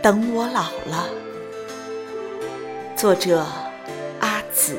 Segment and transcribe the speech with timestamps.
[0.00, 1.08] 等我老了，
[2.96, 3.44] 作者
[4.20, 4.78] 阿紫。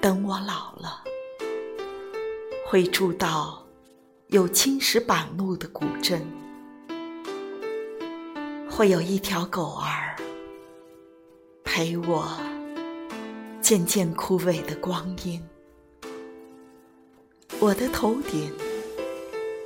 [0.00, 1.04] 等我老了，
[2.66, 3.62] 会住到
[4.28, 6.26] 有青石板路的古镇，
[8.70, 10.16] 会有一条狗儿
[11.62, 12.26] 陪我
[13.60, 15.40] 渐渐枯萎的光阴。
[17.62, 18.52] 我的头顶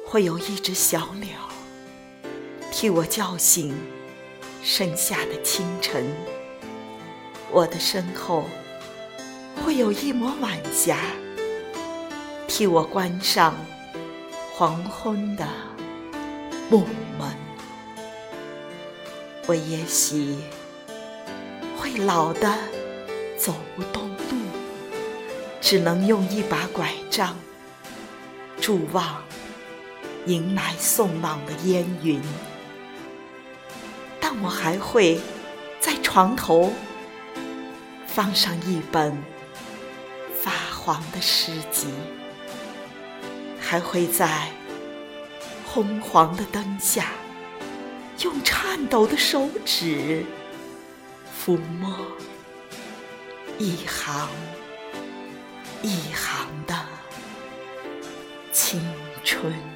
[0.04, 1.30] 会有一只小鸟，
[2.70, 3.74] 替我叫醒
[4.62, 6.04] 盛夏的清晨。
[7.51, 8.45] 我的身后
[9.64, 10.98] 会有一抹晚霞，
[12.46, 13.54] 替我关上
[14.52, 15.48] 黄昏的
[16.68, 16.80] 木
[17.18, 17.35] 门。
[19.46, 20.37] 我也许
[21.79, 22.59] 会老的
[23.38, 24.37] 走不动路，
[25.63, 27.35] 只能用一把拐杖。
[28.60, 29.23] 伫望
[30.26, 32.21] 迎来送往的烟云，
[34.21, 35.21] 但我还会
[35.79, 36.73] 在床头
[38.07, 39.16] 放上一本
[40.43, 41.88] 发黄的诗集，
[43.60, 44.51] 还会在
[45.66, 47.13] 昏黄的灯下
[48.20, 50.24] 用颤抖的手指
[51.45, 51.95] 抚摸
[53.59, 54.29] 一行
[55.82, 56.85] 一行的。
[58.57, 58.80] 青
[59.23, 59.76] 春。